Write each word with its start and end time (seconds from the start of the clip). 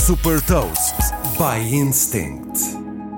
Super 0.00 0.40
Toast 0.46 0.96
by 1.36 1.76
Instinct. 1.76 2.58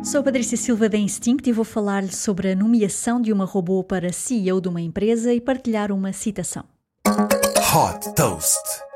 Sou 0.05 0.21
Patrícia 0.21 0.57
Silva 0.57 0.89
da 0.89 0.99
Instinct 0.99 1.49
e 1.49 1.53
vou 1.53 1.65
falar-lhe 1.65 2.13
sobre 2.13 2.51
a 2.51 2.57
nomeação 2.57 3.21
de 3.21 3.33
uma 3.33 3.45
robô 3.45 3.85
para 3.85 4.13
CEO 4.13 4.61
de 4.61 4.69
uma 4.69 4.81
empresa 4.81 5.33
e 5.33 5.41
partilhar 5.41 5.93
uma 5.93 6.13
citação. 6.13 6.65
Hot 7.07 8.13
Toast. 8.17 8.92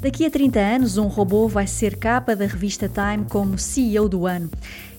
Daqui 0.00 0.24
a 0.24 0.30
30 0.30 0.60
anos, 0.60 0.96
um 0.96 1.08
robô 1.08 1.48
vai 1.48 1.66
ser 1.66 1.96
capa 1.96 2.36
da 2.36 2.46
revista 2.46 2.88
Time 2.88 3.24
como 3.28 3.58
CEO 3.58 4.08
do 4.08 4.26
ano. 4.28 4.48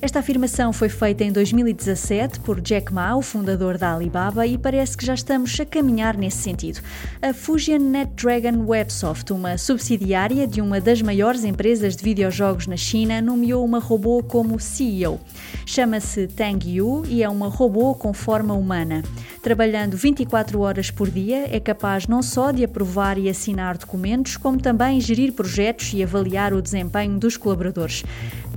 Esta 0.02 0.20
afirmação 0.20 0.71
foi 0.71 0.88
feita 0.88 1.25
em 1.25 1.31
2017 1.31 2.39
por 2.39 2.61
Jack 2.61 2.93
Ma, 2.93 3.17
o 3.17 3.21
fundador 3.21 3.77
da 3.77 3.93
Alibaba, 3.93 4.45
e 4.48 4.57
parece 4.57 4.98
que 4.98 5.05
já 5.05 5.13
estamos 5.13 5.57
a 5.59 5.66
caminhar 5.66 6.17
nesse 6.17 6.38
sentido. 6.38 6.80
A 7.21 7.34
Fusion 7.34 7.80
NetDragon 7.80 8.66
Websoft, 8.66 9.31
uma 9.31 9.57
subsidiária 9.57 10.48
de 10.48 10.62
uma 10.62 10.80
das 10.80 11.02
maiores 11.02 11.43
empresas 11.43 11.98
de 11.98 12.04
videojogos 12.04 12.66
na 12.66 12.77
China, 12.77 13.21
nomeou 13.21 13.63
uma 13.63 13.79
robô 13.79 14.23
como 14.23 14.59
CEO. 14.59 15.20
Chama-se 15.66 16.27
Tang 16.27 16.66
Yu 16.66 17.04
e 17.07 17.21
é 17.21 17.27
uma 17.27 17.49
robô 17.49 17.93
com 17.93 18.13
forma 18.13 18.54
humana. 18.54 19.04
Trabalhando 19.43 19.98
24 19.98 20.62
horas 20.62 20.91
por 20.91 21.09
dia, 21.09 21.45
é 21.54 21.59
capaz 21.59 22.07
não 22.07 22.21
só 22.21 22.52
de 22.52 22.63
aprovar 22.63 23.18
e 23.18 23.29
assinar 23.29 23.77
documentos, 23.77 24.38
como 24.38 24.57
também 24.59 24.98
gerir 24.99 25.31
projetos 25.31 25.91
e 25.94 26.03
avaliar 26.03 26.53
o 26.53 26.62
desempenho 26.62 27.17
dos 27.17 27.38
colaboradores. 27.38 28.03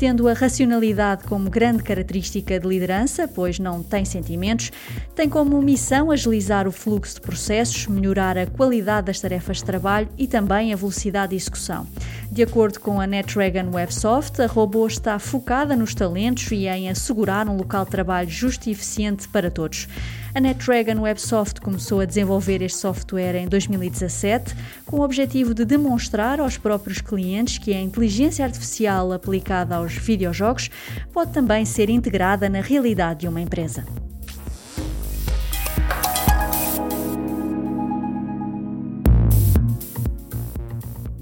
Tendo 0.03 0.27
a 0.27 0.33
racionalidade 0.33 1.23
como 1.23 1.49
grande 1.49 1.81
característica 1.81 2.59
de 2.59 2.67
liderança, 2.67 3.29
pois 3.29 3.61
não 3.61 3.85
tem 3.85 4.05
sentimentos, 4.05 4.73
tem 5.15 5.29
como 5.29 5.63
missão 5.63 6.11
agilizar 6.11 6.67
o 6.67 6.73
fluxo 6.73 7.15
de 7.15 7.21
processos, 7.21 7.87
melhorar 7.87 8.37
a 8.37 8.45
qualidade 8.45 9.07
das 9.07 9.21
tarefas 9.21 9.59
de 9.59 9.65
trabalho 9.65 10.09
e 10.19 10.27
também 10.27 10.73
a 10.73 10.77
velocidade 10.77 11.31
de 11.31 11.37
execução. 11.37 11.87
De 12.33 12.43
acordo 12.43 12.81
com 12.81 13.01
a 13.01 13.07
NetDragon 13.07 13.71
Websoft, 13.73 14.41
a 14.43 14.47
robô 14.47 14.89
está 14.89 15.19
focada 15.21 15.77
nos 15.77 15.95
talentos 15.95 16.51
e 16.51 16.67
em 16.67 16.91
assegurar 16.91 17.49
um 17.49 17.57
local 17.57 17.85
de 17.85 17.93
trabalho 17.93 18.29
justo 18.29 18.69
e 18.69 18.73
eficiente 18.73 19.29
para 19.29 19.53
todos. 19.53 19.87
A 20.35 20.41
NetDragon 20.41 21.03
Websoft 21.03 21.61
começou 21.61 22.01
a 22.01 22.07
desenvolver 22.07 22.63
este 22.63 22.79
software 22.79 23.35
em 23.35 23.47
2017 23.47 24.55
com 24.87 25.01
o 25.01 25.03
objetivo 25.03 25.53
de 25.53 25.67
demonstrar 25.67 26.41
aos 26.41 26.57
próprios 26.57 27.03
clientes 27.03 27.59
que 27.59 27.75
a 27.75 27.79
inteligência 27.79 28.43
artificial 28.43 29.13
aplicada 29.13 29.77
aos 29.77 29.92
videojogos 29.93 30.71
pode 31.13 31.33
também 31.33 31.65
ser 31.65 31.91
integrada 31.91 32.49
na 32.49 32.61
realidade 32.61 33.21
de 33.21 33.29
uma 33.29 33.41
empresa. 33.41 33.85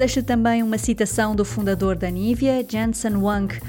Deixo 0.01 0.23
também 0.23 0.63
uma 0.63 0.79
citação 0.79 1.37
do 1.37 1.45
fundador 1.45 1.95
da 1.95 2.09
Nivea, 2.09 2.65
Jensen 2.67 3.17
Wang. 3.17 3.61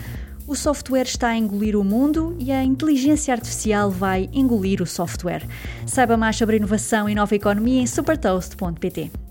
O 0.48 0.56
software 0.56 1.04
está 1.04 1.28
a 1.28 1.38
engolir 1.38 1.76
o 1.76 1.84
mundo 1.84 2.38
e 2.40 2.54
a 2.54 2.64
inteligência 2.64 3.34
artificial 3.34 3.92
vai 3.92 4.30
engolir 4.32 4.82
o 4.82 4.86
software. 4.86 5.46
Saiba 5.86 6.16
mais 6.16 6.38
sobre 6.38 6.56
inovação 6.56 7.10
e 7.10 7.16
nova 7.16 7.36
economia 7.36 7.82
em 7.82 7.86
supertoast.pt. 7.86 9.31